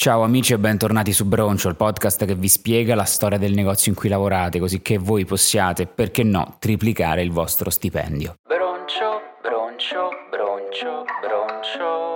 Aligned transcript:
Ciao 0.00 0.22
amici 0.22 0.54
e 0.54 0.58
bentornati 0.58 1.12
su 1.12 1.26
Broncio, 1.26 1.68
il 1.68 1.76
podcast 1.76 2.24
che 2.24 2.34
vi 2.34 2.48
spiega 2.48 2.94
la 2.94 3.04
storia 3.04 3.36
del 3.36 3.52
negozio 3.52 3.92
in 3.92 3.98
cui 3.98 4.08
lavorate, 4.08 4.58
così 4.58 4.80
che 4.80 4.96
voi 4.96 5.26
possiate, 5.26 5.86
perché 5.86 6.22
no, 6.22 6.56
triplicare 6.58 7.20
il 7.20 7.30
vostro 7.30 7.68
stipendio. 7.68 8.36
Broncio, 8.48 9.20
broncio, 9.42 10.08
broncio, 10.30 11.04
broncio. 11.20 12.09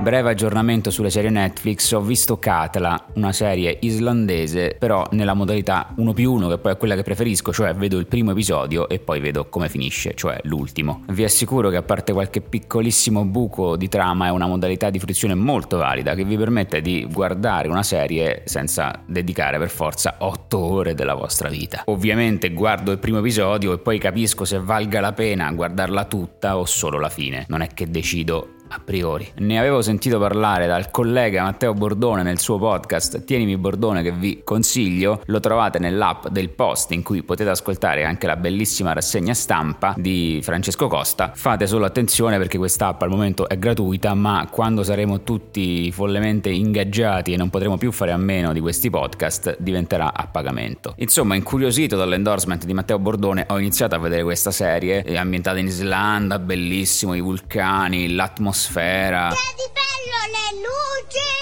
Breve 0.00 0.30
aggiornamento 0.30 0.90
sulle 0.90 1.10
serie 1.10 1.28
Netflix, 1.28 1.92
ho 1.92 2.00
visto 2.00 2.38
Katla, 2.38 3.08
una 3.16 3.32
serie 3.32 3.76
islandese, 3.82 4.74
però 4.78 5.06
nella 5.10 5.34
modalità 5.34 5.92
1 5.94 6.14
più 6.14 6.32
1, 6.32 6.48
che 6.48 6.58
poi 6.58 6.72
è 6.72 6.76
quella 6.78 6.94
che 6.94 7.02
preferisco, 7.02 7.52
cioè 7.52 7.74
vedo 7.74 7.98
il 7.98 8.06
primo 8.06 8.30
episodio 8.30 8.88
e 8.88 8.98
poi 8.98 9.20
vedo 9.20 9.50
come 9.50 9.68
finisce, 9.68 10.14
cioè 10.14 10.40
l'ultimo. 10.44 11.04
Vi 11.08 11.22
assicuro 11.22 11.68
che 11.68 11.76
a 11.76 11.82
parte 11.82 12.14
qualche 12.14 12.40
piccolissimo 12.40 13.26
buco 13.26 13.76
di 13.76 13.88
trama 13.88 14.28
è 14.28 14.30
una 14.30 14.46
modalità 14.46 14.88
di 14.88 14.98
fruizione 14.98 15.34
molto 15.34 15.76
valida 15.76 16.14
che 16.14 16.24
vi 16.24 16.38
permette 16.38 16.80
di 16.80 17.06
guardare 17.12 17.68
una 17.68 17.82
serie 17.82 18.42
senza 18.46 19.02
dedicare 19.04 19.58
per 19.58 19.68
forza 19.68 20.16
8 20.20 20.58
ore 20.58 20.94
della 20.94 21.14
vostra 21.14 21.50
vita. 21.50 21.82
Ovviamente 21.84 22.50
guardo 22.54 22.90
il 22.90 22.98
primo 22.98 23.18
episodio 23.18 23.74
e 23.74 23.78
poi 23.78 23.98
capisco 23.98 24.46
se 24.46 24.58
valga 24.58 25.00
la 25.00 25.12
pena 25.12 25.52
guardarla 25.52 26.06
tutta 26.06 26.56
o 26.56 26.64
solo 26.64 26.98
la 26.98 27.10
fine. 27.10 27.44
Non 27.48 27.60
è 27.60 27.68
che 27.74 27.90
decido 27.90 28.54
a 28.72 28.78
priori. 28.78 29.28
Ne 29.38 29.58
avevo 29.58 29.82
sentito 29.82 30.18
parlare 30.18 30.66
dal 30.66 30.90
collega 30.90 31.42
Matteo 31.42 31.74
Bordone 31.74 32.22
nel 32.22 32.38
suo 32.38 32.58
podcast 32.58 33.24
Tienimi 33.24 33.56
Bordone 33.56 34.02
che 34.02 34.12
vi 34.12 34.42
consiglio, 34.44 35.22
lo 35.26 35.40
trovate 35.40 35.78
nell'app 35.78 36.28
del 36.28 36.50
post 36.50 36.92
in 36.92 37.02
cui 37.02 37.22
potete 37.22 37.50
ascoltare 37.50 38.04
anche 38.04 38.26
la 38.26 38.36
bellissima 38.36 38.92
rassegna 38.92 39.34
stampa 39.34 39.94
di 39.96 40.38
Francesco 40.42 40.86
Costa. 40.86 41.32
Fate 41.34 41.66
solo 41.66 41.84
attenzione 41.84 42.38
perché 42.38 42.58
quest'app 42.58 43.02
al 43.02 43.10
momento 43.10 43.48
è 43.48 43.58
gratuita, 43.58 44.14
ma 44.14 44.46
quando 44.50 44.84
saremo 44.84 45.22
tutti 45.22 45.90
follemente 45.90 46.50
ingaggiati 46.50 47.32
e 47.32 47.36
non 47.36 47.50
potremo 47.50 47.76
più 47.76 47.90
fare 47.90 48.12
a 48.12 48.16
meno 48.16 48.52
di 48.52 48.60
questi 48.60 48.88
podcast, 48.88 49.56
diventerà 49.58 50.14
a 50.14 50.28
pagamento. 50.28 50.94
Insomma, 50.98 51.34
incuriosito 51.34 51.96
dall'endorsement 51.96 52.64
di 52.64 52.72
Matteo 52.72 53.00
Bordone, 53.00 53.46
ho 53.48 53.58
iniziato 53.58 53.96
a 53.96 53.98
vedere 53.98 54.22
questa 54.22 54.52
serie, 54.52 55.02
è 55.02 55.16
ambientata 55.16 55.58
in 55.58 55.66
Islanda, 55.66 56.38
bellissimo, 56.38 57.14
i 57.14 57.20
vulcani, 57.20 58.14
l'atmosfera 58.14 58.58
atmosfera. 58.60 59.30
Che 59.30 59.54
di 59.56 59.68
bello 59.72 60.20
le 60.36 60.48
luci! 60.60 61.32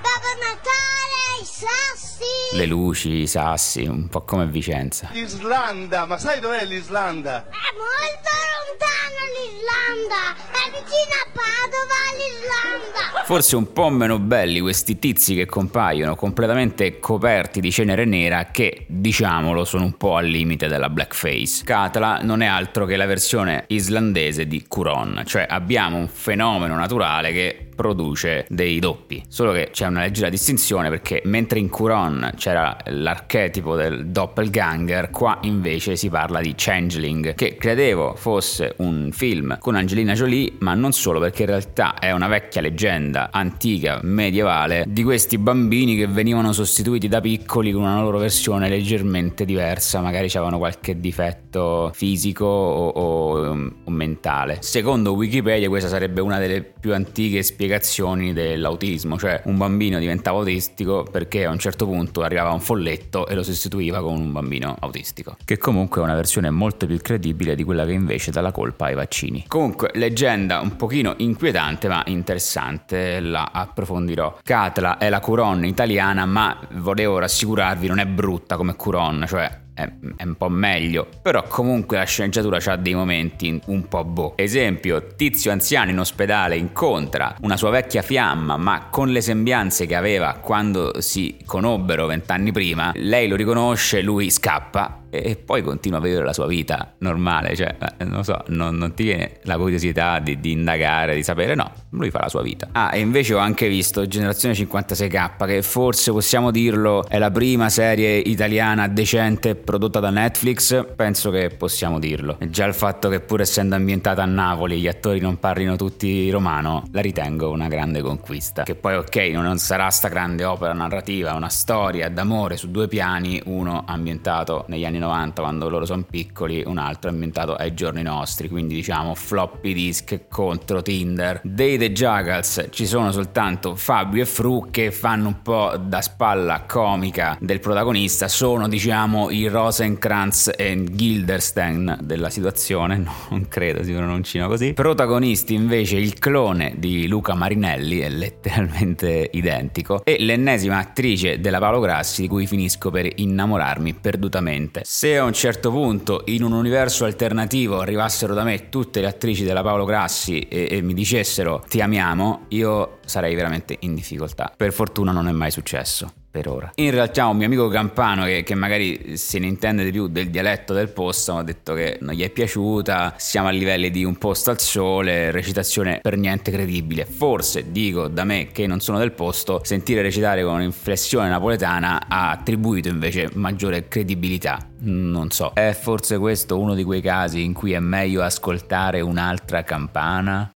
Babbo 0.00 0.30
Natale, 0.40 1.40
i 1.40 1.44
sassi! 1.44 2.09
Le 2.52 2.66
luci, 2.66 3.22
i 3.22 3.26
sassi, 3.26 3.84
un 3.84 4.08
po' 4.08 4.22
come 4.22 4.46
Vicenza. 4.46 5.08
L'Islanda, 5.12 6.04
ma 6.06 6.18
sai 6.18 6.40
dov'è 6.40 6.64
l'Islanda? 6.64 7.46
È 7.48 7.70
molto 7.76 8.30
lontano 8.50 9.20
l'Islanda! 9.38 10.34
È 10.50 10.70
vicino 10.70 11.14
a 11.14 11.26
Padova 11.32 12.00
l'Islanda! 12.18 13.24
Forse 13.24 13.54
un 13.54 13.72
po' 13.72 13.90
meno 13.90 14.18
belli 14.18 14.58
questi 14.58 14.98
tizi 14.98 15.36
che 15.36 15.46
compaiono 15.46 16.16
completamente 16.16 16.98
coperti 16.98 17.60
di 17.60 17.70
cenere 17.70 18.04
nera 18.04 18.46
che, 18.46 18.84
diciamolo, 18.88 19.64
sono 19.64 19.84
un 19.84 19.96
po' 19.96 20.16
al 20.16 20.26
limite 20.26 20.66
della 20.66 20.90
blackface. 20.90 21.62
Katla 21.64 22.18
non 22.22 22.42
è 22.42 22.46
altro 22.46 22.86
che 22.86 22.96
la 22.96 23.06
versione 23.06 23.64
islandese 23.68 24.48
di 24.48 24.66
Kuron, 24.66 25.22
cioè 25.24 25.46
abbiamo 25.48 25.96
un 25.96 26.08
fenomeno 26.08 26.74
naturale 26.74 27.32
che 27.32 27.68
produce 27.80 28.44
dei 28.48 28.78
doppi. 28.78 29.22
Solo 29.28 29.52
che 29.52 29.70
c'è 29.72 29.86
una 29.86 30.00
leggera 30.00 30.28
distinzione 30.28 30.90
perché 30.90 31.22
mentre 31.24 31.60
in 31.60 31.70
Curon 31.70 32.09
c'era 32.36 32.76
l'archetipo 32.86 33.76
del 33.76 34.06
doppelganger, 34.06 35.10
qua 35.10 35.38
invece 35.42 35.96
si 35.96 36.08
parla 36.08 36.40
di 36.40 36.54
Changeling, 36.56 37.34
che 37.34 37.56
credevo 37.56 38.14
fosse 38.16 38.74
un 38.78 39.10
film 39.12 39.58
con 39.58 39.76
Angelina 39.76 40.14
Jolie, 40.14 40.52
ma 40.60 40.74
non 40.74 40.92
solo 40.92 41.20
perché 41.20 41.42
in 41.42 41.48
realtà 41.48 41.98
è 41.98 42.12
una 42.12 42.28
vecchia 42.28 42.60
leggenda 42.60 43.28
antica, 43.30 44.00
medievale, 44.02 44.84
di 44.88 45.02
questi 45.02 45.38
bambini 45.38 45.96
che 45.96 46.06
venivano 46.06 46.52
sostituiti 46.52 47.08
da 47.08 47.20
piccoli 47.20 47.72
con 47.72 47.82
una 47.82 48.00
loro 48.00 48.18
versione 48.18 48.68
leggermente 48.68 49.44
diversa, 49.44 50.00
magari 50.00 50.26
avevano 50.26 50.58
qualche 50.58 50.98
difetto 50.98 51.90
fisico 51.94 52.44
o, 52.44 52.88
o, 52.88 53.70
o 53.84 53.90
mentale. 53.90 54.58
Secondo 54.60 55.12
Wikipedia 55.12 55.68
questa 55.68 55.88
sarebbe 55.88 56.20
una 56.20 56.38
delle 56.38 56.62
più 56.80 56.94
antiche 56.94 57.42
spiegazioni 57.42 58.32
dell'autismo, 58.32 59.18
cioè 59.18 59.42
un 59.44 59.56
bambino 59.56 59.98
diventava 59.98 60.38
autistico 60.38 61.06
perché 61.10 61.44
a 61.44 61.50
un 61.50 61.58
certo 61.58 61.86
punto 61.86 62.22
arrivava 62.22 62.50
un 62.52 62.60
folletto 62.60 63.26
e 63.26 63.34
lo 63.34 63.42
sostituiva 63.42 64.00
con 64.00 64.18
un 64.18 64.32
bambino 64.32 64.76
autistico, 64.80 65.36
che 65.44 65.58
comunque 65.58 66.00
è 66.00 66.04
una 66.04 66.14
versione 66.14 66.50
molto 66.50 66.86
più 66.86 66.98
credibile 66.98 67.54
di 67.54 67.64
quella 67.64 67.84
che 67.84 67.92
invece 67.92 68.30
dà 68.30 68.40
la 68.40 68.52
colpa 68.52 68.86
ai 68.86 68.94
vaccini. 68.94 69.44
Comunque, 69.46 69.90
leggenda 69.94 70.60
un 70.60 70.76
pochino 70.76 71.14
inquietante 71.18 71.88
ma 71.88 72.02
interessante, 72.06 73.20
la 73.20 73.50
approfondirò. 73.52 74.38
Catla 74.42 74.98
è 74.98 75.08
la 75.08 75.20
Curon 75.20 75.64
italiana, 75.64 76.24
ma 76.26 76.58
volevo 76.74 77.18
rassicurarvi, 77.18 77.86
non 77.86 77.98
è 77.98 78.06
brutta 78.06 78.56
come 78.56 78.76
Curon, 78.76 79.24
cioè 79.28 79.68
è, 79.82 79.92
è, 80.16 80.24
un 80.24 80.34
po' 80.36 80.48
meglio, 80.48 81.08
però 81.22 81.42
comunque 81.44 81.96
la 81.96 82.04
sceneggiatura 82.04 82.58
ha 82.64 82.76
dei 82.76 82.94
momenti 82.94 83.60
un 83.66 83.88
po' 83.88 84.04
boh. 84.04 84.32
Esempio, 84.36 85.14
tizio 85.16 85.50
anziano 85.50 85.90
in 85.90 85.98
ospedale 85.98 86.56
incontra 86.56 87.34
una 87.40 87.56
sua 87.56 87.70
vecchia 87.70 88.02
fiamma, 88.02 88.56
ma 88.56 88.88
con 88.90 89.10
le 89.10 89.20
sembianze 89.20 89.86
che 89.86 89.94
aveva 89.94 90.34
quando 90.34 91.00
si 91.00 91.36
conobbero 91.44 92.06
vent'anni 92.06 92.52
prima, 92.52 92.92
lei 92.94 93.28
lo 93.28 93.36
riconosce, 93.36 94.02
lui 94.02 94.30
scappa 94.30 94.99
e 95.10 95.36
poi 95.36 95.62
continua 95.62 95.98
a 95.98 96.02
vivere 96.02 96.24
la 96.24 96.32
sua 96.32 96.46
vita 96.46 96.94
normale, 96.98 97.54
cioè, 97.56 97.76
eh, 97.98 98.04
non 98.04 98.24
so, 98.24 98.42
non, 98.48 98.76
non 98.76 98.94
ti 98.94 99.04
viene 99.04 99.38
la 99.42 99.56
curiosità 99.56 100.18
di, 100.20 100.40
di, 100.40 100.52
indagare, 100.52 101.14
di 101.14 101.22
sapere, 101.22 101.54
no, 101.54 101.70
lui 101.90 102.10
fa 102.10 102.20
la 102.20 102.28
sua 102.28 102.42
vita. 102.42 102.68
Ah, 102.72 102.90
e 102.94 103.00
invece 103.00 103.34
ho 103.34 103.38
anche 103.38 103.68
visto 103.68 104.06
Generazione 104.06 104.54
56K, 104.54 105.46
che 105.46 105.62
forse 105.62 106.12
possiamo 106.12 106.50
dirlo 106.50 107.06
è 107.08 107.18
la 107.18 107.30
prima 107.30 107.68
serie 107.68 108.16
italiana 108.16 108.86
decente 108.88 109.56
prodotta 109.56 110.00
da 110.00 110.10
Netflix, 110.10 110.84
penso 110.94 111.30
che 111.30 111.50
possiamo 111.50 111.98
dirlo. 111.98 112.36
E 112.38 112.50
già 112.50 112.64
il 112.66 112.74
fatto 112.74 113.08
che 113.08 113.20
pur 113.20 113.40
essendo 113.40 113.74
ambientata 113.74 114.22
a 114.22 114.26
Napoli 114.26 114.78
gli 114.78 114.88
attori 114.88 115.18
non 115.20 115.38
parlino 115.38 115.76
tutti 115.76 116.30
romano, 116.30 116.84
la 116.92 117.00
ritengo 117.00 117.50
una 117.50 117.68
grande 117.68 118.00
conquista. 118.00 118.62
Che 118.62 118.76
poi 118.76 118.94
ok, 118.94 119.16
non 119.32 119.58
sarà 119.58 119.90
sta 119.90 120.08
grande 120.08 120.44
opera 120.44 120.72
narrativa, 120.72 121.34
una 121.34 121.48
storia 121.48 122.08
d'amore 122.08 122.56
su 122.56 122.70
due 122.70 122.86
piani, 122.86 123.40
uno 123.46 123.82
ambientato 123.86 124.64
negli 124.68 124.84
anni 124.84 124.98
90 125.00 125.42
quando 125.42 125.68
loro 125.68 125.84
sono 125.84 126.04
piccoli, 126.08 126.62
un 126.64 126.78
altro 126.78 127.10
ambientato 127.10 127.54
ai 127.56 127.74
giorni 127.74 128.02
nostri, 128.02 128.48
quindi 128.48 128.74
diciamo 128.74 129.14
floppy 129.14 129.72
disk 129.72 130.28
contro 130.28 130.82
Tinder. 130.82 131.40
Dei 131.42 131.76
The 131.76 131.92
Juggles 131.92 132.68
ci 132.70 132.86
sono 132.86 133.10
soltanto 133.10 133.74
Fabio 133.74 134.22
e 134.22 134.26
Fru 134.26 134.68
che 134.70 134.92
fanno 134.92 135.28
un 135.28 135.42
po' 135.42 135.76
da 135.76 136.00
spalla 136.00 136.64
comica 136.66 137.36
del 137.40 137.60
protagonista, 137.60 138.28
sono 138.28 138.68
diciamo 138.68 139.30
i 139.30 139.48
Rosencrantz 139.48 140.52
e 140.56 140.84
Guilderstein 140.84 141.98
della 142.02 142.30
situazione, 142.30 142.96
no, 142.98 143.12
non 143.30 143.48
credo 143.48 143.82
si 143.82 143.92
pronuncino 143.92 144.46
così. 144.46 144.72
Protagonisti 144.72 145.54
invece 145.54 145.96
il 145.96 146.18
clone 146.18 146.74
di 146.76 147.06
Luca 147.08 147.34
Marinelli, 147.34 147.98
è 147.98 148.08
letteralmente 148.08 149.28
identico, 149.32 150.04
e 150.04 150.16
l'ennesima 150.20 150.78
attrice 150.78 151.40
della 151.40 151.58
Paolo 151.58 151.80
Grassi 151.80 152.22
di 152.22 152.28
cui 152.28 152.46
finisco 152.46 152.90
per 152.90 153.08
innamorarmi 153.14 153.94
perdutamente. 153.94 154.82
Se 154.92 155.16
a 155.16 155.22
un 155.22 155.32
certo 155.32 155.70
punto 155.70 156.24
in 156.24 156.42
un 156.42 156.50
universo 156.50 157.04
alternativo 157.04 157.78
arrivassero 157.78 158.34
da 158.34 158.42
me 158.42 158.70
tutte 158.70 159.00
le 159.00 159.06
attrici 159.06 159.44
della 159.44 159.62
Paolo 159.62 159.84
Grassi 159.84 160.40
e, 160.40 160.66
e 160.68 160.82
mi 160.82 160.94
dicessero 160.94 161.62
ti 161.68 161.80
amiamo, 161.80 162.46
io 162.48 162.98
sarei 163.04 163.36
veramente 163.36 163.76
in 163.82 163.94
difficoltà. 163.94 164.52
Per 164.56 164.72
fortuna 164.72 165.12
non 165.12 165.28
è 165.28 165.30
mai 165.30 165.52
successo 165.52 166.19
per 166.30 166.48
ora. 166.48 166.70
In 166.76 166.90
realtà 166.90 167.26
un 167.26 167.36
mio 167.36 167.46
amico 167.46 167.68
campano 167.68 168.24
che, 168.24 168.42
che, 168.42 168.54
magari 168.54 169.16
se 169.16 169.38
ne 169.38 169.46
intende 169.46 169.84
di 169.84 169.90
più 169.90 170.06
del 170.06 170.30
dialetto 170.30 170.72
del 170.72 170.88
posto 170.88 171.34
mi 171.34 171.40
ha 171.40 171.42
detto 171.42 171.74
che 171.74 171.98
non 172.00 172.14
gli 172.14 172.22
è 172.22 172.30
piaciuta, 172.30 173.14
siamo 173.16 173.48
a 173.48 173.50
livelli 173.50 173.90
di 173.90 174.04
un 174.04 174.16
posto 174.16 174.50
al 174.50 174.60
sole, 174.60 175.30
recitazione 175.30 175.98
per 176.00 176.16
niente 176.16 176.50
credibile. 176.50 177.04
Forse, 177.04 177.72
dico 177.72 178.08
da 178.08 178.24
me 178.24 178.48
che 178.52 178.66
non 178.66 178.80
sono 178.80 178.98
del 178.98 179.12
posto, 179.12 179.60
sentire 179.64 180.02
recitare 180.02 180.44
con 180.44 180.54
un'inflessione 180.54 181.28
napoletana 181.28 182.08
ha 182.08 182.30
attribuito 182.30 182.88
invece 182.88 183.28
maggiore 183.34 183.88
credibilità. 183.88 184.58
Non 184.82 185.30
so, 185.30 185.52
è 185.54 185.76
forse 185.78 186.18
questo 186.18 186.58
uno 186.58 186.74
di 186.74 186.84
quei 186.84 187.00
casi 187.00 187.42
in 187.42 187.52
cui 187.52 187.72
è 187.72 187.80
meglio 187.80 188.22
ascoltare 188.22 189.00
un'altra 189.00 189.62
campana? 189.62 190.50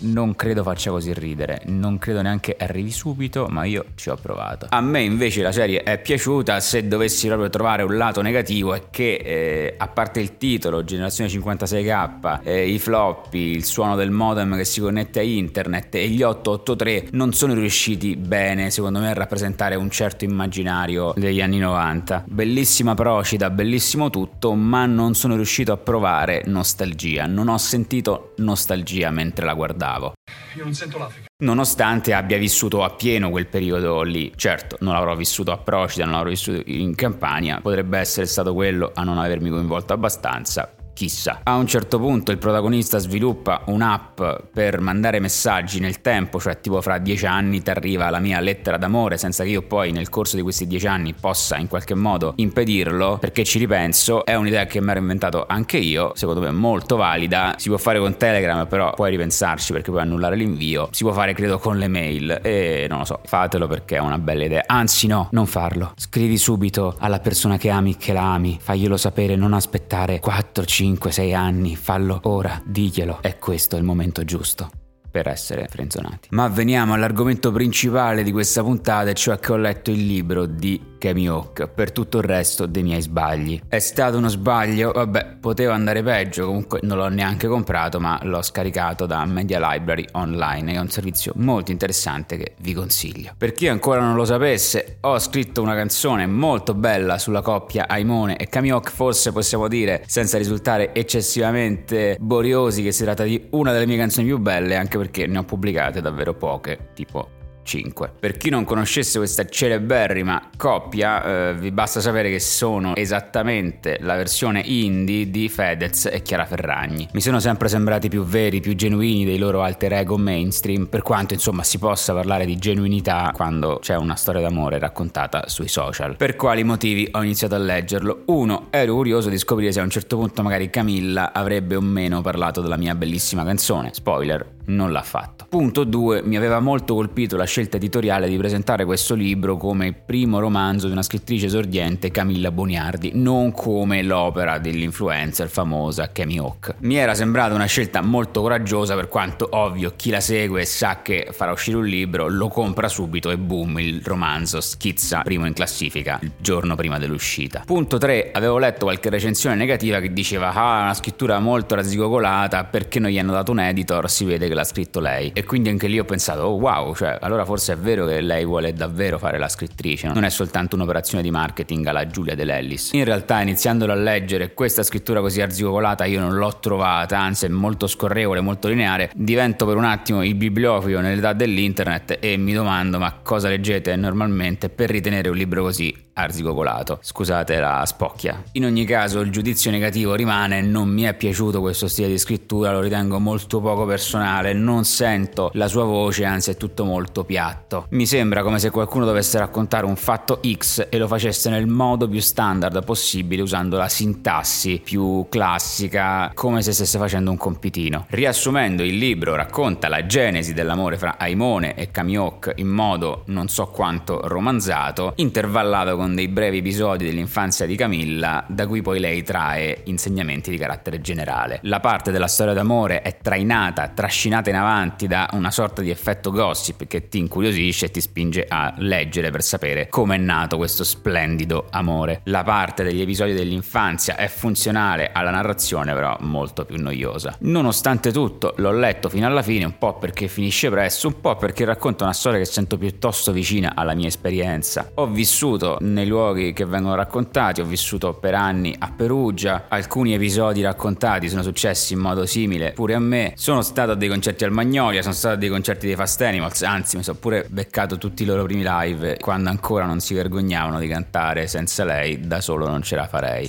Non 0.00 0.36
credo 0.36 0.62
faccia 0.62 0.90
così 0.90 1.12
ridere, 1.12 1.62
non 1.66 1.98
credo 1.98 2.22
neanche 2.22 2.56
arrivi 2.58 2.90
subito, 2.90 3.46
ma 3.48 3.64
io 3.64 3.86
ci 3.96 4.08
ho 4.10 4.16
provato. 4.16 4.66
A 4.70 4.80
me 4.80 5.02
invece 5.02 5.42
la 5.42 5.52
serie 5.52 5.82
è 5.82 6.00
piaciuta, 6.00 6.60
se 6.60 6.86
dovessi 6.86 7.26
proprio 7.26 7.50
trovare 7.50 7.82
un 7.82 7.96
lato 7.96 8.22
negativo 8.22 8.74
è 8.74 8.84
che 8.90 9.14
eh, 9.14 9.74
a 9.76 9.88
parte 9.88 10.20
il 10.20 10.36
titolo, 10.36 10.84
Generazione 10.84 11.30
56K, 11.30 12.40
eh, 12.42 12.68
i 12.68 12.78
floppy, 12.78 13.54
il 13.54 13.64
suono 13.64 13.96
del 13.96 14.10
modem 14.10 14.56
che 14.56 14.64
si 14.64 14.80
connette 14.80 15.20
a 15.20 15.22
internet 15.22 15.94
e 15.96 16.08
gli 16.08 16.22
883 16.22 17.08
non 17.12 17.32
sono 17.32 17.54
riusciti 17.54 18.16
bene, 18.16 18.70
secondo 18.70 19.00
me, 19.00 19.10
a 19.10 19.14
rappresentare 19.14 19.74
un 19.74 19.90
certo 19.90 20.24
immaginario 20.24 21.12
degli 21.16 21.40
anni 21.40 21.58
90. 21.58 22.24
Bellissima 22.26 22.94
Procida, 22.94 23.50
bellissimo 23.50 24.10
tutto, 24.10 24.54
ma 24.54 24.86
non 24.86 25.14
sono 25.14 25.36
riuscito 25.36 25.72
a 25.72 25.76
provare 25.76 26.42
nostalgia, 26.46 27.26
non 27.26 27.48
ho 27.48 27.58
sentito 27.58 28.32
nostalgia 28.38 29.10
mentre 29.10 29.44
la 29.44 29.54
guardavo 29.54 29.89
ballavo. 29.90 30.12
Io 30.56 30.64
non 30.64 30.74
sento 30.74 30.98
l'Africa. 30.98 31.26
Nonostante 31.42 32.12
abbia 32.12 32.38
vissuto 32.38 32.84
appieno 32.84 33.30
quel 33.30 33.46
periodo 33.46 34.02
lì, 34.02 34.32
certo 34.36 34.76
non 34.80 34.94
l'avrò 34.94 35.14
vissuto 35.16 35.52
a 35.52 35.58
Procida, 35.58 36.04
non 36.04 36.14
l'avrò 36.14 36.28
vissuto 36.28 36.62
in 36.66 36.94
Campania, 36.94 37.60
potrebbe 37.60 37.98
essere 37.98 38.26
stato 38.26 38.52
quello 38.54 38.90
a 38.94 39.02
non 39.02 39.18
avermi 39.18 39.50
coinvolto 39.50 39.92
abbastanza, 39.92 40.70
Chissà. 41.00 41.40
A 41.44 41.56
un 41.56 41.66
certo 41.66 41.98
punto 41.98 42.30
il 42.30 42.36
protagonista 42.36 42.98
sviluppa 42.98 43.62
un'app 43.68 44.20
per 44.52 44.80
mandare 44.80 45.18
messaggi 45.18 45.80
nel 45.80 46.02
tempo, 46.02 46.38
cioè 46.38 46.60
tipo 46.60 46.82
fra 46.82 46.98
dieci 46.98 47.24
anni 47.24 47.62
ti 47.62 47.70
arriva 47.70 48.10
la 48.10 48.18
mia 48.18 48.38
lettera 48.38 48.76
d'amore 48.76 49.16
senza 49.16 49.42
che 49.42 49.48
io 49.48 49.62
poi 49.62 49.92
nel 49.92 50.10
corso 50.10 50.36
di 50.36 50.42
questi 50.42 50.66
dieci 50.66 50.86
anni 50.86 51.14
possa 51.14 51.56
in 51.56 51.68
qualche 51.68 51.94
modo 51.94 52.34
impedirlo, 52.36 53.16
perché 53.18 53.44
ci 53.44 53.58
ripenso, 53.58 54.26
è 54.26 54.34
un'idea 54.34 54.66
che 54.66 54.82
mi 54.82 54.90
ero 54.90 55.00
inventato 55.00 55.46
anche 55.48 55.78
io, 55.78 56.12
secondo 56.16 56.42
me 56.42 56.50
molto 56.50 56.96
valida, 56.96 57.54
si 57.56 57.68
può 57.68 57.78
fare 57.78 57.98
con 57.98 58.18
Telegram 58.18 58.66
però 58.66 58.92
puoi 58.92 59.08
ripensarci 59.12 59.72
perché 59.72 59.90
puoi 59.90 60.02
annullare 60.02 60.36
l'invio, 60.36 60.90
si 60.90 61.02
può 61.02 61.14
fare 61.14 61.32
credo 61.32 61.58
con 61.58 61.78
le 61.78 61.88
mail. 61.88 62.40
E 62.42 62.84
non 62.90 62.98
lo 62.98 63.04
so, 63.06 63.20
fatelo 63.24 63.66
perché 63.66 63.96
è 63.96 64.00
una 64.00 64.18
bella 64.18 64.44
idea, 64.44 64.64
anzi 64.66 65.06
no, 65.06 65.28
non 65.30 65.46
farlo, 65.46 65.94
scrivi 65.96 66.36
subito 66.36 66.94
alla 66.98 67.20
persona 67.20 67.56
che 67.56 67.70
ami 67.70 67.96
che 67.96 68.12
la 68.12 68.34
ami, 68.34 68.58
faglielo 68.60 68.98
sapere, 68.98 69.34
non 69.34 69.54
aspettare 69.54 70.20
4, 70.20 70.62
5 70.62 70.88
5-6 70.94 71.34
anni, 71.34 71.76
fallo 71.76 72.20
ora, 72.24 72.60
diglielo, 72.64 73.18
è 73.20 73.38
questo 73.38 73.76
il 73.76 73.84
momento 73.84 74.24
giusto 74.24 74.79
per 75.10 75.28
essere 75.28 75.66
frenzonati. 75.68 76.28
Ma 76.30 76.48
veniamo 76.48 76.94
all'argomento 76.94 77.50
principale 77.52 78.22
di 78.22 78.32
questa 78.32 78.62
puntata, 78.62 79.12
cioè 79.12 79.38
che 79.38 79.52
ho 79.52 79.56
letto 79.56 79.90
il 79.90 80.06
libro 80.06 80.46
di 80.46 80.88
Kemi 81.00 81.28
Hawk 81.28 81.68
per 81.68 81.92
tutto 81.92 82.18
il 82.18 82.24
resto 82.24 82.66
dei 82.66 82.82
miei 82.82 83.00
sbagli. 83.00 83.58
È 83.66 83.78
stato 83.78 84.18
uno 84.18 84.28
sbaglio? 84.28 84.92
Vabbè, 84.92 85.36
poteva 85.40 85.72
andare 85.72 86.02
peggio, 86.02 86.44
comunque 86.46 86.80
non 86.82 86.98
l'ho 86.98 87.08
neanche 87.08 87.48
comprato, 87.48 87.98
ma 87.98 88.20
l'ho 88.22 88.42
scaricato 88.42 89.06
da 89.06 89.24
Media 89.24 89.58
Library 89.72 90.04
online, 90.12 90.74
è 90.74 90.78
un 90.78 90.90
servizio 90.90 91.32
molto 91.36 91.70
interessante 91.70 92.36
che 92.36 92.54
vi 92.60 92.74
consiglio. 92.74 93.32
Per 93.36 93.52
chi 93.52 93.66
ancora 93.68 94.00
non 94.00 94.14
lo 94.14 94.26
sapesse, 94.26 94.98
ho 95.00 95.18
scritto 95.18 95.62
una 95.62 95.74
canzone 95.74 96.26
molto 96.26 96.74
bella 96.74 97.16
sulla 97.16 97.40
coppia 97.40 97.88
Aimone 97.88 98.36
e 98.36 98.48
Kemi 98.48 98.70
Hawk, 98.70 98.90
forse 98.90 99.32
possiamo 99.32 99.68
dire, 99.68 100.02
senza 100.06 100.36
risultare 100.36 100.94
eccessivamente 100.94 102.18
boriosi, 102.20 102.82
che 102.82 102.92
si 102.92 103.04
tratta 103.04 103.24
di 103.24 103.46
una 103.50 103.72
delle 103.72 103.86
mie 103.86 103.96
canzoni 103.96 104.26
più 104.26 104.38
belle, 104.38 104.76
anche 104.76 104.98
perché 105.00 105.26
ne 105.26 105.38
ho 105.38 105.44
pubblicate 105.44 106.02
davvero 106.02 106.34
poche, 106.34 106.90
tipo 106.92 107.38
5. 107.62 108.12
Per 108.18 108.36
chi 108.36 108.50
non 108.50 108.64
conoscesse 108.64 109.18
questa 109.18 109.46
celeberrima 109.46 110.50
coppia, 110.56 111.50
eh, 111.50 111.54
vi 111.54 111.70
basta 111.70 112.00
sapere 112.00 112.28
che 112.28 112.40
sono 112.40 112.96
esattamente 112.96 113.98
la 114.00 114.16
versione 114.16 114.60
indie 114.64 115.30
di 115.30 115.48
Fedez 115.48 116.06
e 116.06 116.22
Chiara 116.22 116.46
Ferragni. 116.46 117.08
Mi 117.12 117.20
sono 117.20 117.38
sempre 117.38 117.68
sembrati 117.68 118.08
più 118.08 118.24
veri, 118.24 118.60
più 118.60 118.74
genuini 118.74 119.24
dei 119.24 119.38
loro 119.38 119.62
alter 119.62 119.92
ego 119.92 120.18
mainstream, 120.18 120.86
per 120.86 121.02
quanto 121.02 121.34
insomma 121.34 121.62
si 121.62 121.78
possa 121.78 122.12
parlare 122.12 122.44
di 122.44 122.56
genuinità 122.56 123.30
quando 123.34 123.78
c'è 123.80 123.96
una 123.96 124.16
storia 124.16 124.40
d'amore 124.40 124.78
raccontata 124.78 125.48
sui 125.48 125.68
social. 125.68 126.16
Per 126.16 126.36
quali 126.36 126.64
motivi 126.64 127.08
ho 127.12 127.22
iniziato 127.22 127.54
a 127.54 127.58
leggerlo? 127.58 128.22
Uno, 128.26 128.66
ero 128.70 128.94
curioso 128.94 129.28
di 129.28 129.38
scoprire 129.38 129.72
se 129.72 129.80
a 129.80 129.84
un 129.84 129.90
certo 129.90 130.16
punto 130.16 130.42
magari 130.42 130.70
Camilla 130.70 131.32
avrebbe 131.32 131.76
o 131.76 131.80
meno 131.80 132.20
parlato 132.20 132.60
della 132.60 132.76
mia 132.76 132.94
bellissima 132.94 133.44
canzone. 133.44 133.90
Spoiler, 133.92 134.58
non 134.74 134.92
l'ha 134.92 135.02
fatto. 135.02 135.46
Punto 135.48 135.84
2. 135.84 136.22
Mi 136.22 136.36
aveva 136.36 136.60
molto 136.60 136.94
colpito 136.94 137.36
la 137.36 137.44
scelta 137.44 137.76
editoriale 137.76 138.28
di 138.28 138.36
presentare 138.36 138.84
questo 138.84 139.14
libro 139.14 139.56
come 139.56 139.92
primo 139.92 140.38
romanzo 140.38 140.86
di 140.86 140.92
una 140.92 141.02
scrittrice 141.02 141.46
esordiente 141.46 142.10
Camilla 142.10 142.50
Boniardi, 142.50 143.12
non 143.14 143.52
come 143.52 144.02
l'opera 144.02 144.58
dell'influencer 144.58 145.48
famosa 145.48 146.12
Kemi 146.12 146.38
Hawk. 146.38 146.76
Mi 146.80 146.96
era 146.96 147.14
sembrata 147.14 147.54
una 147.54 147.64
scelta 147.66 148.00
molto 148.00 148.40
coraggiosa 148.42 148.94
per 148.94 149.08
quanto 149.08 149.48
ovvio 149.50 149.94
chi 149.96 150.10
la 150.10 150.20
segue 150.20 150.64
sa 150.64 151.02
che 151.02 151.28
farà 151.32 151.52
uscire 151.52 151.76
un 151.76 151.86
libro, 151.86 152.28
lo 152.28 152.48
compra 152.48 152.88
subito 152.88 153.30
e 153.30 153.38
boom, 153.38 153.78
il 153.78 154.02
romanzo 154.04 154.60
schizza 154.60 155.22
primo 155.22 155.46
in 155.46 155.52
classifica 155.52 156.18
il 156.22 156.32
giorno 156.38 156.74
prima 156.76 156.98
dell'uscita. 156.98 157.62
Punto 157.66 157.98
3. 157.98 158.30
Avevo 158.32 158.58
letto 158.58 158.84
qualche 158.84 159.10
recensione 159.10 159.56
negativa 159.56 160.00
che 160.00 160.12
diceva 160.12 160.52
ah, 160.52 160.82
una 160.82 160.94
scrittura 160.94 161.38
molto 161.40 161.74
razzicoccolata 161.74 162.64
perché 162.64 162.98
non 162.98 163.10
gli 163.10 163.18
hanno 163.18 163.32
dato 163.32 163.50
un 163.50 163.60
editor, 163.60 164.08
si 164.08 164.24
vede 164.24 164.48
che 164.48 164.54
l'ha 164.60 164.64
scritto 164.64 165.00
lei. 165.00 165.30
E 165.34 165.44
quindi 165.44 165.68
anche 165.68 165.86
lì 165.86 165.98
ho 165.98 166.04
pensato, 166.04 166.42
oh 166.42 166.58
wow, 166.58 166.94
cioè 166.94 167.18
allora 167.20 167.44
forse 167.44 167.72
è 167.72 167.76
vero 167.76 168.06
che 168.06 168.20
lei 168.20 168.44
vuole 168.44 168.72
davvero 168.72 169.18
fare 169.18 169.38
la 169.38 169.48
scrittrice, 169.48 170.08
non 170.08 170.24
è 170.24 170.30
soltanto 170.30 170.76
un'operazione 170.76 171.22
di 171.22 171.30
marketing 171.30 171.86
alla 171.86 172.06
Giulia 172.06 172.34
Dell'Ellis. 172.34 172.92
In 172.92 173.04
realtà 173.04 173.40
iniziandolo 173.40 173.92
a 173.92 173.96
leggere 173.96 174.54
questa 174.54 174.82
scrittura 174.82 175.20
così 175.20 175.40
arzicolata 175.40 176.04
io 176.04 176.20
non 176.20 176.34
l'ho 176.34 176.58
trovata, 176.60 177.18
anzi 177.18 177.46
è 177.46 177.48
molto 177.48 177.86
scorrevole, 177.86 178.40
molto 178.40 178.68
lineare, 178.68 179.10
divento 179.14 179.66
per 179.66 179.76
un 179.76 179.84
attimo 179.84 180.22
il 180.22 180.34
bibliofilo 180.34 181.00
nell'età 181.00 181.32
dell'internet 181.32 182.18
e 182.20 182.36
mi 182.36 182.52
domando 182.52 182.98
ma 182.98 183.18
cosa 183.22 183.48
leggete 183.48 183.96
normalmente 183.96 184.68
per 184.68 184.90
ritenere 184.90 185.28
un 185.28 185.36
libro 185.36 185.62
così 185.62 186.08
arzigocolato. 186.12 186.98
Scusate 187.00 187.58
la 187.58 187.84
spocchia. 187.86 188.42
In 188.52 188.64
ogni 188.64 188.84
caso 188.84 189.20
il 189.20 189.30
giudizio 189.30 189.70
negativo 189.70 190.14
rimane, 190.14 190.60
non 190.60 190.88
mi 190.88 191.02
è 191.02 191.14
piaciuto 191.14 191.60
questo 191.60 191.88
stile 191.88 192.08
di 192.08 192.18
scrittura, 192.18 192.72
lo 192.72 192.80
ritengo 192.80 193.18
molto 193.18 193.60
poco 193.60 193.86
personale, 193.86 194.52
non 194.52 194.84
sento 194.84 195.50
la 195.54 195.68
sua 195.68 195.84
voce, 195.84 196.24
anzi 196.24 196.50
è 196.50 196.56
tutto 196.56 196.84
molto 196.84 197.24
piatto. 197.24 197.86
Mi 197.90 198.06
sembra 198.06 198.42
come 198.42 198.58
se 198.58 198.70
qualcuno 198.70 199.04
dovesse 199.04 199.38
raccontare 199.38 199.86
un 199.86 199.96
fatto 199.96 200.40
X 200.44 200.86
e 200.90 200.98
lo 200.98 201.06
facesse 201.06 201.50
nel 201.50 201.66
modo 201.66 202.08
più 202.08 202.20
standard 202.20 202.84
possibile 202.84 203.42
usando 203.42 203.76
la 203.76 203.88
sintassi 203.88 204.80
più 204.82 205.26
classica, 205.28 206.30
come 206.34 206.62
se 206.62 206.72
stesse 206.72 206.98
facendo 206.98 207.30
un 207.30 207.36
compitino. 207.36 208.06
Riassumendo, 208.08 208.82
il 208.82 208.96
libro 208.96 209.34
racconta 209.34 209.88
la 209.88 210.06
genesi 210.06 210.52
dell'amore 210.52 210.98
fra 210.98 211.16
Aimone 211.18 211.74
e 211.74 211.90
Kamiok 211.90 212.54
in 212.56 212.68
modo 212.68 213.22
non 213.26 213.48
so 213.48 213.66
quanto 213.66 214.20
romanzato, 214.24 215.12
intervallato 215.16 215.96
con 216.00 216.14
dei 216.14 216.28
brevi 216.28 216.58
episodi 216.58 217.04
dell'infanzia 217.04 217.66
di 217.66 217.76
Camilla, 217.76 218.42
da 218.48 218.66
cui 218.66 218.80
poi 218.80 219.00
lei 219.00 219.22
trae 219.22 219.82
insegnamenti 219.84 220.50
di 220.50 220.56
carattere 220.56 221.02
generale. 221.02 221.58
La 221.64 221.78
parte 221.78 222.10
della 222.10 222.26
storia 222.26 222.54
d'amore 222.54 223.02
è 223.02 223.18
trainata, 223.18 223.88
trascinata 223.88 224.48
in 224.48 224.56
avanti 224.56 225.06
da 225.06 225.28
una 225.32 225.50
sorta 225.50 225.82
di 225.82 225.90
effetto 225.90 226.30
gossip 226.30 226.86
che 226.86 227.08
ti 227.08 227.18
incuriosisce 227.18 227.84
e 227.84 227.90
ti 227.90 228.00
spinge 228.00 228.46
a 228.48 228.72
leggere 228.78 229.30
per 229.30 229.42
sapere 229.42 229.88
come 229.90 230.14
è 230.14 230.18
nato 230.18 230.56
questo 230.56 230.84
splendido 230.84 231.66
amore. 231.68 232.22
La 232.24 232.44
parte 232.44 232.82
degli 232.82 233.02
episodi 233.02 233.34
dell'infanzia 233.34 234.16
è 234.16 234.28
funzionale 234.28 235.10
alla 235.12 235.30
narrazione, 235.30 235.92
però 235.92 236.16
molto 236.20 236.64
più 236.64 236.80
noiosa. 236.80 237.36
Nonostante 237.40 238.10
tutto, 238.10 238.54
l'ho 238.56 238.72
letto 238.72 239.10
fino 239.10 239.26
alla 239.26 239.42
fine, 239.42 239.66
un 239.66 239.76
po' 239.76 239.98
perché 239.98 240.28
finisce 240.28 240.70
presto, 240.70 241.08
un 241.08 241.20
po' 241.20 241.36
perché 241.36 241.66
racconta 241.66 242.04
una 242.04 242.14
storia 242.14 242.38
che 242.38 242.46
sento 242.46 242.78
piuttosto 242.78 243.32
vicina 243.32 243.72
alla 243.74 243.92
mia 243.92 244.08
esperienza. 244.08 244.92
Ho 244.94 245.06
vissuto 245.06 245.76
nei 245.92 246.06
luoghi 246.06 246.52
che 246.52 246.64
vengono 246.64 246.94
raccontati, 246.94 247.60
ho 247.60 247.64
vissuto 247.64 248.14
per 248.14 248.34
anni 248.34 248.74
a 248.78 248.92
Perugia, 248.94 249.66
alcuni 249.68 250.14
episodi 250.14 250.62
raccontati 250.62 251.28
sono 251.28 251.42
successi 251.42 251.92
in 251.92 251.98
modo 251.98 252.26
simile 252.26 252.72
pure 252.72 252.94
a 252.94 252.98
me, 252.98 253.32
sono 253.36 253.62
stato 253.62 253.92
a 253.92 253.94
dei 253.94 254.08
concerti 254.08 254.44
al 254.44 254.52
Magnolia, 254.52 255.02
sono 255.02 255.14
stato 255.14 255.34
a 255.34 255.38
dei 255.38 255.48
concerti 255.48 255.86
dei 255.86 255.96
Fast 255.96 256.20
Animals, 256.22 256.62
anzi 256.62 256.96
mi 256.96 257.02
sono 257.02 257.18
pure 257.18 257.46
beccato 257.48 257.98
tutti 257.98 258.22
i 258.22 258.26
loro 258.26 258.44
primi 258.44 258.62
live 258.64 259.18
quando 259.18 259.50
ancora 259.50 259.84
non 259.84 260.00
si 260.00 260.14
vergognavano 260.14 260.78
di 260.78 260.88
cantare 260.88 261.46
senza 261.46 261.84
lei, 261.84 262.26
da 262.26 262.40
solo 262.40 262.68
non 262.68 262.82
ce 262.82 262.96
la 262.96 263.06
farei. 263.06 263.48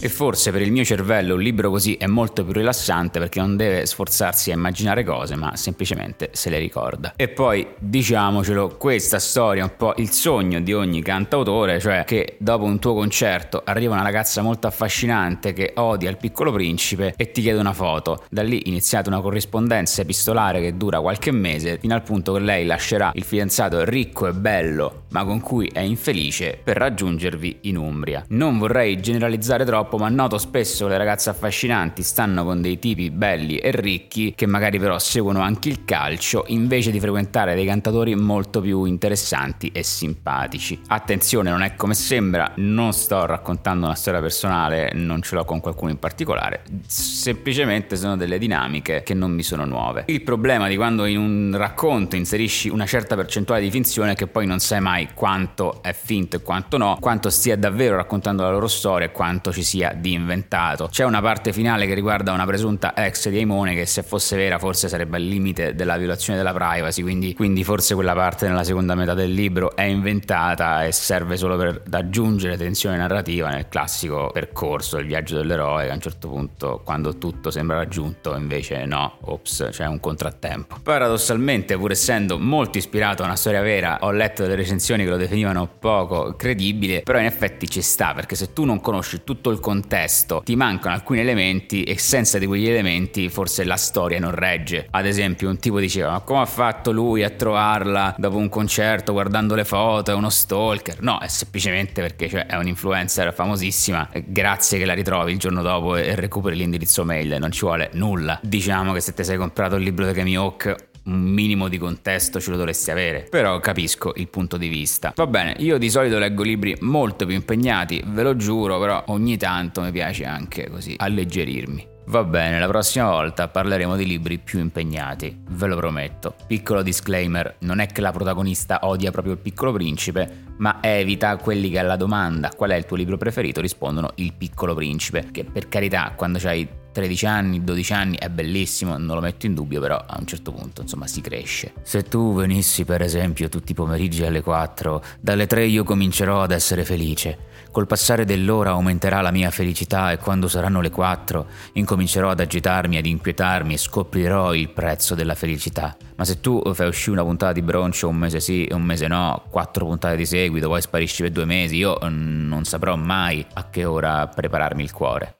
E 0.00 0.08
forse 0.08 0.52
per 0.52 0.62
il 0.62 0.70
mio 0.70 0.84
cervello 0.84 1.34
un 1.34 1.40
libro 1.40 1.70
così 1.70 1.94
è 1.94 2.06
molto 2.06 2.44
più 2.44 2.52
rilassante 2.52 3.18
perché 3.18 3.40
non 3.40 3.56
deve 3.56 3.84
sforzarsi 3.84 4.52
a 4.52 4.54
immaginare 4.54 5.02
cose, 5.02 5.34
ma 5.34 5.56
semplicemente 5.56 6.30
se 6.34 6.50
le 6.50 6.58
ricorda. 6.58 7.14
E 7.16 7.26
poi, 7.26 7.66
diciamocelo, 7.78 8.76
questa 8.76 9.18
storia 9.18 9.62
è 9.62 9.64
un 9.64 9.76
po' 9.76 9.94
il 9.96 10.10
sogno 10.10 10.60
di 10.60 10.72
ogni 10.72 11.02
cantautore, 11.02 11.80
cioè 11.80 12.04
che 12.04 12.36
dopo 12.38 12.64
un 12.64 12.78
tuo 12.78 12.94
concerto 12.94 13.62
arriva 13.64 13.94
una 13.94 14.04
ragazza 14.04 14.40
molto 14.40 14.68
affascinante 14.68 15.52
che 15.52 15.72
odia 15.74 16.10
il 16.10 16.16
piccolo 16.16 16.52
principe 16.52 17.14
e 17.16 17.32
ti 17.32 17.42
chiede 17.42 17.58
una 17.58 17.72
foto. 17.72 18.22
Da 18.30 18.42
lì 18.42 18.68
iniziate 18.68 19.08
una 19.08 19.20
corrispondenza 19.20 20.02
epistolare 20.02 20.60
che 20.60 20.76
dura 20.76 21.00
qualche 21.00 21.32
mese, 21.32 21.78
fino 21.80 21.94
al 21.94 22.02
punto 22.02 22.34
che 22.34 22.38
lei 22.38 22.66
lascerà 22.66 23.10
il 23.14 23.24
fidanzato 23.24 23.82
ricco 23.82 24.28
e 24.28 24.32
bello, 24.32 25.06
ma 25.10 25.24
con 25.24 25.40
cui 25.40 25.70
è 25.72 25.80
infelice, 25.80 26.58
per 26.62 26.76
raggiungervi 26.76 27.58
in 27.62 27.76
Umbria. 27.76 28.24
Non 28.28 28.58
vorrei 28.58 29.00
generalizzare 29.00 29.64
troppo 29.64 29.96
ma 29.96 30.08
noto 30.08 30.38
spesso 30.38 30.84
che 30.84 30.92
le 30.92 30.98
ragazze 30.98 31.30
affascinanti 31.30 32.02
stanno 32.02 32.44
con 32.44 32.60
dei 32.60 32.78
tipi 32.78 33.10
belli 33.10 33.56
e 33.58 33.70
ricchi 33.70 34.34
che 34.34 34.46
magari 34.46 34.78
però 34.78 34.98
seguono 34.98 35.40
anche 35.40 35.68
il 35.68 35.84
calcio 35.84 36.44
invece 36.48 36.90
di 36.90 37.00
frequentare 37.00 37.54
dei 37.54 37.66
cantatori 37.66 38.14
molto 38.14 38.60
più 38.60 38.84
interessanti 38.84 39.70
e 39.72 39.82
simpatici. 39.82 40.80
Attenzione, 40.88 41.50
non 41.50 41.62
è 41.62 41.74
come 41.74 41.94
sembra, 41.94 42.52
non 42.56 42.92
sto 42.92 43.24
raccontando 43.26 43.86
una 43.86 43.94
storia 43.94 44.20
personale, 44.20 44.92
non 44.94 45.22
ce 45.22 45.34
l'ho 45.34 45.44
con 45.44 45.60
qualcuno 45.60 45.90
in 45.90 45.98
particolare, 45.98 46.62
semplicemente 46.86 47.96
sono 47.96 48.16
delle 48.16 48.38
dinamiche 48.38 49.02
che 49.02 49.14
non 49.14 49.32
mi 49.32 49.42
sono 49.42 49.64
nuove. 49.64 50.04
Il 50.06 50.22
problema 50.22 50.68
di 50.68 50.76
quando 50.76 51.06
in 51.06 51.18
un 51.18 51.56
racconto 51.56 52.16
inserisci 52.16 52.68
una 52.68 52.86
certa 52.86 53.14
percentuale 53.16 53.62
di 53.62 53.70
finzione 53.70 54.12
è 54.12 54.14
che 54.14 54.26
poi 54.26 54.46
non 54.46 54.58
sai 54.58 54.80
mai 54.80 54.97
mai 54.98 55.08
quanto 55.14 55.80
è 55.82 55.92
finto 55.92 56.36
e 56.36 56.42
quanto 56.42 56.76
no, 56.76 56.96
quanto 57.00 57.30
stia 57.30 57.56
davvero 57.56 57.96
raccontando 57.96 58.42
la 58.42 58.50
loro 58.50 58.66
storia 58.66 59.06
e 59.06 59.12
quanto 59.12 59.52
ci 59.52 59.62
sia 59.62 59.92
di 59.92 60.12
inventato. 60.12 60.88
C'è 60.90 61.04
una 61.04 61.20
parte 61.20 61.52
finale 61.52 61.86
che 61.86 61.94
riguarda 61.94 62.32
una 62.32 62.46
presunta 62.46 62.94
ex 62.96 63.28
di 63.28 63.38
Aimone 63.38 63.74
che 63.74 63.86
se 63.86 64.02
fosse 64.02 64.36
vera 64.36 64.58
forse 64.58 64.88
sarebbe 64.88 65.16
al 65.16 65.22
limite 65.22 65.74
della 65.74 65.96
violazione 65.96 66.38
della 66.38 66.52
privacy, 66.52 67.02
quindi, 67.02 67.34
quindi 67.34 67.62
forse 67.62 67.94
quella 67.94 68.14
parte 68.14 68.48
nella 68.48 68.64
seconda 68.64 68.94
metà 68.94 69.14
del 69.14 69.32
libro 69.32 69.76
è 69.76 69.82
inventata 69.82 70.84
e 70.84 70.92
serve 70.92 71.36
solo 71.36 71.56
per 71.56 71.82
aggiungere 71.90 72.56
tensione 72.56 72.96
narrativa 72.96 73.50
nel 73.50 73.68
classico 73.68 74.30
percorso 74.32 74.96
del 74.96 75.06
viaggio 75.06 75.36
dell'eroe 75.36 75.84
che 75.84 75.90
a 75.90 75.94
un 75.94 76.00
certo 76.00 76.28
punto 76.28 76.80
quando 76.84 77.18
tutto 77.18 77.50
sembra 77.50 77.76
raggiunto 77.76 78.34
invece 78.34 78.84
no, 78.84 79.18
ops, 79.20 79.68
c'è 79.70 79.86
un 79.86 80.00
contrattempo. 80.00 80.78
Paradossalmente 80.82 81.76
pur 81.76 81.92
essendo 81.92 82.38
molto 82.38 82.78
ispirato 82.78 83.22
a 83.22 83.26
una 83.26 83.36
storia 83.36 83.60
vera 83.60 83.98
ho 84.00 84.10
letto 84.10 84.42
delle 84.42 84.56
recensioni 84.56 84.86
che 84.96 85.10
lo 85.10 85.16
definivano 85.16 85.68
poco 85.78 86.34
credibile, 86.36 87.02
però 87.02 87.18
in 87.18 87.26
effetti 87.26 87.68
ci 87.68 87.82
sta 87.82 88.14
perché 88.14 88.34
se 88.34 88.52
tu 88.52 88.64
non 88.64 88.80
conosci 88.80 89.22
tutto 89.24 89.50
il 89.50 89.60
contesto 89.60 90.42
ti 90.44 90.56
mancano 90.56 90.94
alcuni 90.94 91.20
elementi 91.20 91.82
e 91.84 91.98
senza 91.98 92.38
di 92.38 92.46
quegli 92.46 92.68
elementi 92.68 93.28
forse 93.28 93.64
la 93.64 93.76
storia 93.76 94.18
non 94.18 94.32
regge. 94.32 94.86
Ad 94.90 95.06
esempio 95.06 95.48
un 95.48 95.58
tipo 95.58 95.78
diceva 95.80 96.12
ma 96.12 96.20
come 96.20 96.40
ha 96.40 96.46
fatto 96.46 96.92
lui 96.92 97.22
a 97.24 97.30
trovarla 97.30 98.14
dopo 98.18 98.36
un 98.36 98.48
concerto 98.48 99.12
guardando 99.12 99.54
le 99.54 99.64
foto, 99.64 100.10
è 100.10 100.14
uno 100.14 100.30
stalker? 100.30 101.00
No, 101.00 101.18
è 101.18 101.28
semplicemente 101.28 102.00
perché 102.00 102.28
cioè, 102.28 102.46
è 102.46 102.56
un 102.56 102.66
influencer 102.66 103.32
famosissima, 103.32 104.08
grazie 104.26 104.78
che 104.78 104.84
la 104.84 104.94
ritrovi 104.94 105.32
il 105.32 105.38
giorno 105.38 105.62
dopo 105.62 105.96
e 105.96 106.14
recuperi 106.14 106.56
l'indirizzo 106.56 107.04
mail, 107.04 107.36
non 107.38 107.50
ci 107.50 107.60
vuole 107.60 107.90
nulla. 107.94 108.38
Diciamo 108.42 108.92
che 108.92 109.00
se 109.00 109.14
ti 109.14 109.24
sei 109.24 109.36
comprato 109.36 109.76
il 109.76 109.82
libro 109.82 110.06
di 110.06 110.12
Kami 110.12 110.36
Hawk 110.36 110.87
un 111.08 111.20
minimo 111.20 111.68
di 111.68 111.78
contesto 111.78 112.40
ce 112.40 112.50
lo 112.50 112.56
dovresti 112.56 112.90
avere, 112.90 113.26
però 113.28 113.58
capisco 113.60 114.12
il 114.16 114.28
punto 114.28 114.56
di 114.56 114.68
vista. 114.68 115.12
Va 115.16 115.26
bene, 115.26 115.54
io 115.58 115.78
di 115.78 115.90
solito 115.90 116.18
leggo 116.18 116.42
libri 116.42 116.76
molto 116.80 117.26
più 117.26 117.34
impegnati, 117.34 118.02
ve 118.06 118.22
lo 118.22 118.36
giuro, 118.36 118.78
però 118.78 119.02
ogni 119.08 119.36
tanto 119.36 119.80
mi 119.80 119.90
piace 119.90 120.24
anche 120.24 120.68
così 120.68 120.94
alleggerirmi. 120.96 121.96
Va 122.08 122.24
bene, 122.24 122.58
la 122.58 122.66
prossima 122.68 123.10
volta 123.10 123.48
parleremo 123.48 123.94
di 123.94 124.06
libri 124.06 124.38
più 124.38 124.60
impegnati, 124.60 125.42
ve 125.50 125.66
lo 125.66 125.76
prometto. 125.76 126.36
Piccolo 126.46 126.80
disclaimer, 126.80 127.56
non 127.60 127.80
è 127.80 127.86
che 127.86 128.00
la 128.00 128.12
protagonista 128.12 128.78
odia 128.84 129.10
proprio 129.10 129.34
il 129.34 129.40
piccolo 129.40 129.72
principe, 129.72 130.44
ma 130.56 130.78
evita 130.80 131.36
quelli 131.36 131.68
che 131.68 131.78
alla 131.78 131.96
domanda 131.96 132.50
qual 132.56 132.70
è 132.70 132.76
il 132.76 132.86
tuo 132.86 132.96
libro 132.96 133.18
preferito 133.18 133.60
rispondono 133.60 134.12
Il 134.14 134.32
piccolo 134.32 134.74
principe, 134.74 135.28
che 135.30 135.44
per 135.44 135.68
carità 135.68 136.14
quando 136.16 136.38
hai 136.44 136.66
13 136.98 137.26
anni, 137.26 137.62
12 137.62 137.92
anni 137.92 138.16
è 138.18 138.28
bellissimo, 138.28 138.98
non 138.98 139.14
lo 139.14 139.20
metto 139.20 139.46
in 139.46 139.54
dubbio, 139.54 139.80
però 139.80 139.96
a 140.04 140.16
un 140.18 140.26
certo 140.26 140.50
punto 140.50 140.82
insomma 140.82 141.06
si 141.06 141.20
cresce. 141.20 141.74
Se 141.82 142.02
tu 142.02 142.34
venissi 142.34 142.84
per 142.84 143.02
esempio 143.02 143.48
tutti 143.48 143.70
i 143.70 143.74
pomeriggi 143.76 144.24
alle 144.24 144.40
4, 144.40 145.04
dalle 145.20 145.46
3 145.46 145.66
io 145.66 145.84
comincerò 145.84 146.42
ad 146.42 146.50
essere 146.50 146.84
felice. 146.84 147.46
Col 147.70 147.86
passare 147.86 148.24
dell'ora 148.24 148.70
aumenterà 148.70 149.20
la 149.20 149.30
mia 149.30 149.52
felicità 149.52 150.10
e 150.10 150.16
quando 150.18 150.48
saranno 150.48 150.80
le 150.80 150.90
4 150.90 151.46
incomincerò 151.74 152.30
ad 152.30 152.40
agitarmi, 152.40 152.96
ad 152.96 153.06
inquietarmi 153.06 153.74
e 153.74 153.78
scoprirò 153.78 154.52
il 154.52 154.68
prezzo 154.70 155.14
della 155.14 155.36
felicità. 155.36 155.96
Ma 156.16 156.24
se 156.24 156.40
tu 156.40 156.60
fai 156.74 156.88
uscire 156.88 157.12
una 157.12 157.22
puntata 157.22 157.52
di 157.52 157.62
broncio 157.62 158.08
un 158.08 158.16
mese 158.16 158.40
sì 158.40 158.64
e 158.64 158.74
un 158.74 158.82
mese 158.82 159.06
no, 159.06 159.44
quattro 159.50 159.86
puntate 159.86 160.16
di 160.16 160.26
seguito, 160.26 160.66
poi 160.66 160.80
sparisci 160.80 161.22
per 161.22 161.30
due 161.30 161.44
mesi, 161.44 161.76
io 161.76 161.96
mm, 162.04 162.48
non 162.48 162.64
saprò 162.64 162.96
mai 162.96 163.46
a 163.52 163.70
che 163.70 163.84
ora 163.84 164.26
prepararmi 164.26 164.82
il 164.82 164.90
cuore. 164.90 165.36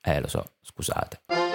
Eh, 0.00 0.20
lo 0.20 0.28
so, 0.28 0.44
uzpūzēta. 0.78 1.47